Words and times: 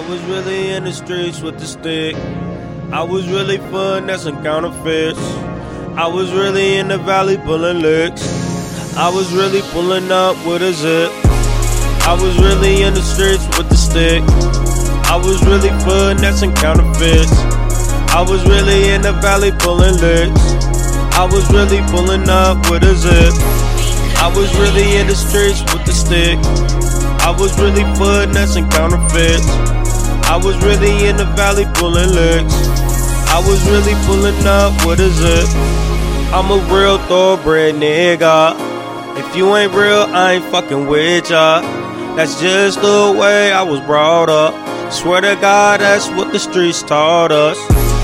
I 0.00 0.08
was 0.08 0.22
really 0.24 0.70
in 0.70 0.84
the 0.84 0.92
streets 0.92 1.42
with 1.42 1.58
the 1.58 1.66
stick. 1.66 2.16
I 2.90 3.02
was 3.02 3.28
really 3.28 3.58
finessing 3.58 4.42
counterfeits. 4.42 5.20
I 5.94 6.06
was 6.06 6.32
really 6.32 6.78
in 6.78 6.88
the 6.88 6.96
valley 6.96 7.36
pulling 7.36 7.82
licks. 7.82 8.24
I 8.96 9.10
was 9.10 9.30
really 9.30 9.60
pulling 9.72 10.10
up 10.10 10.36
with 10.46 10.62
a 10.62 10.72
zip. 10.72 11.12
I 12.08 12.16
was 12.16 12.34
really 12.40 12.82
in 12.82 12.94
the 12.94 13.02
streets 13.02 13.44
with 13.58 13.68
the 13.68 13.76
stick. 13.76 14.22
I 15.04 15.20
was 15.20 15.44
really 15.44 15.68
finessing 15.84 16.54
counterfeits. 16.54 17.36
I 18.16 18.24
was 18.26 18.42
really 18.48 18.88
in 18.94 19.02
the 19.02 19.12
valley 19.20 19.52
pulling 19.60 20.00
licks. 20.00 20.44
I 21.12 21.28
was 21.30 21.44
really 21.52 21.82
pulling 21.92 22.26
up 22.30 22.56
with 22.70 22.84
a 22.84 22.96
zip. 22.96 23.36
I 24.16 24.32
was 24.34 24.48
really 24.56 24.96
in 24.96 25.08
the 25.08 25.14
streets 25.14 25.60
with 25.74 25.84
the 25.84 25.92
stick. 25.92 26.38
I 27.20 27.36
was 27.38 27.52
really 27.60 27.84
finessing 28.00 28.66
counterfeits. 28.70 29.80
I 30.30 30.36
was 30.36 30.56
really 30.62 31.08
in 31.08 31.16
the 31.16 31.24
valley 31.34 31.66
pulling 31.74 32.10
licks. 32.14 32.54
I 33.34 33.42
was 33.44 33.68
really 33.68 33.98
pulling 34.06 34.46
up 34.46 34.86
with 34.86 35.00
a 35.00 35.10
zip. 35.10 35.48
I'm 36.32 36.48
a 36.52 36.72
real 36.72 36.98
thoroughbred 36.98 37.74
nigga. 37.74 38.54
If 39.18 39.34
you 39.34 39.56
ain't 39.56 39.74
real, 39.74 40.06
I 40.14 40.34
ain't 40.34 40.44
fucking 40.44 40.86
with 40.86 41.30
ya. 41.30 41.62
That's 42.14 42.40
just 42.40 42.80
the 42.80 43.12
way 43.18 43.50
I 43.50 43.64
was 43.64 43.80
brought 43.80 44.30
up. 44.30 44.54
Swear 44.92 45.20
to 45.20 45.36
God, 45.40 45.80
that's 45.80 46.08
what 46.10 46.32
the 46.32 46.38
streets 46.38 46.80
taught 46.80 47.32
us. 47.32 47.58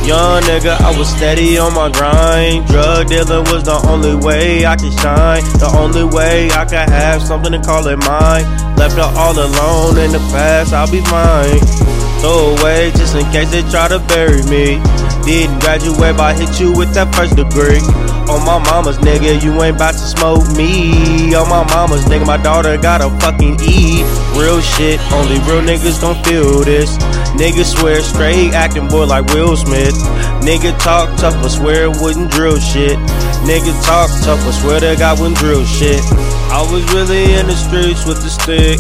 Young 0.04 0.42
nigga, 0.42 0.80
I 0.80 0.98
was 0.98 1.08
steady 1.08 1.58
on 1.58 1.74
my 1.74 1.92
grind. 1.92 2.66
Drug 2.66 3.06
dealing 3.06 3.44
was 3.54 3.62
the 3.62 3.80
only 3.86 4.16
way 4.16 4.66
I 4.66 4.74
could 4.74 4.98
shine. 4.98 5.44
The 5.60 5.72
only 5.78 6.02
way 6.02 6.50
I 6.50 6.64
could 6.64 6.90
have 6.90 7.22
something 7.22 7.52
to 7.52 7.62
call 7.62 7.86
it 7.86 7.98
mine. 7.98 8.44
Left 8.76 8.96
her 8.96 9.12
all 9.14 9.38
alone 9.38 9.98
in 9.98 10.10
the 10.10 10.18
past, 10.34 10.72
I'll 10.72 10.90
be 10.90 11.00
fine. 11.02 11.95
Throw 12.20 12.56
away 12.56 12.90
just 12.92 13.14
in 13.14 13.24
case 13.32 13.50
they 13.50 13.62
try 13.70 13.88
to 13.88 13.98
bury 14.08 14.42
me. 14.48 14.80
Didn't 15.26 15.58
graduate, 15.58 16.16
but 16.16 16.20
I 16.20 16.34
hit 16.34 16.60
you 16.60 16.72
with 16.72 16.94
that 16.94 17.14
first 17.14 17.36
degree. 17.36 17.82
On 18.30 18.42
my 18.42 18.58
mama's 18.58 18.98
nigga, 18.98 19.42
you 19.42 19.54
ain't 19.62 19.76
about 19.76 19.94
to 19.94 20.06
smoke 20.06 20.46
me. 20.56 21.34
On 21.34 21.48
my 21.48 21.62
mama's 21.70 22.04
nigga, 22.06 22.26
my 22.26 22.36
daughter 22.36 22.76
gotta 22.76 23.10
fucking 23.20 23.58
eat. 23.62 24.02
Real 24.34 24.60
shit, 24.60 24.98
only 25.12 25.38
real 25.46 25.62
niggas 25.62 26.00
don't 26.00 26.18
feel 26.26 26.64
this. 26.64 26.96
Niggas 27.38 27.78
swear 27.78 28.00
straight, 28.02 28.54
acting 28.54 28.88
boy 28.88 29.06
like 29.06 29.26
Will 29.34 29.56
Smith. 29.56 29.94
Nigga 30.42 30.76
talk 30.78 31.10
tough, 31.18 31.34
but 31.42 31.50
swear 31.50 31.90
wouldn't 31.90 32.30
drill 32.30 32.58
shit. 32.58 32.98
Nigga 33.46 33.70
talk 33.84 34.10
tough, 34.22 34.42
but 34.42 34.52
swear 34.52 34.80
to 34.80 34.96
God 34.98 35.20
wouldn't 35.20 35.38
drill 35.38 35.64
shit. 35.64 36.02
I 36.50 36.66
was 36.70 36.82
really 36.94 37.34
in 37.34 37.46
the 37.46 37.54
streets 37.54 38.06
with 38.06 38.22
the 38.22 38.30
stick. 38.30 38.78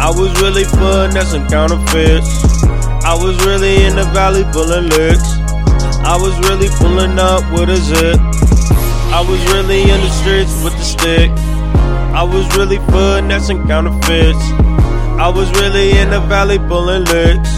I 0.00 0.08
was 0.08 0.32
really 0.40 0.64
finessing 0.64 1.46
counterfeits. 1.48 2.64
I 3.04 3.12
was 3.12 3.36
really 3.44 3.84
in 3.84 3.96
the 3.96 4.04
valley 4.14 4.44
pulling 4.50 4.88
licks. 4.88 5.36
I 6.00 6.16
was 6.16 6.32
really 6.48 6.68
pulling 6.80 7.18
up 7.18 7.44
with 7.52 7.68
a 7.68 7.76
zip. 7.76 8.18
I 9.12 9.20
was 9.20 9.38
really 9.52 9.82
in 9.82 10.00
the 10.00 10.08
streets 10.08 10.56
with 10.64 10.72
the 10.72 10.84
stick. 10.84 11.30
I 12.16 12.22
was 12.22 12.48
really 12.56 12.78
finessing 12.88 13.66
counterfeits. 13.66 14.40
I 15.20 15.28
was 15.28 15.50
really 15.60 15.90
in 15.98 16.08
the 16.08 16.20
valley 16.20 16.58
pulling 16.58 17.04
licks. 17.04 17.52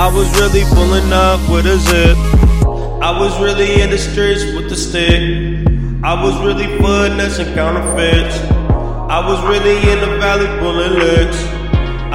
I 0.00 0.10
was 0.12 0.32
really 0.40 0.64
pulling 0.72 1.12
up 1.12 1.40
with 1.50 1.66
a 1.66 1.76
zip. 1.76 2.16
I 3.04 3.12
was 3.20 3.38
really 3.38 3.82
in 3.82 3.90
the 3.90 3.98
streets 3.98 4.44
with 4.56 4.70
the 4.70 4.76
stick. 4.76 5.20
I 6.02 6.14
was 6.24 6.40
really 6.40 6.66
finessing 6.78 7.52
counterfeits. 7.54 8.38
I 9.12 9.20
was 9.28 9.44
really 9.44 9.76
in 9.92 10.00
the 10.00 10.16
valley 10.18 10.48
pulling 10.58 10.98
licks. 10.98 11.45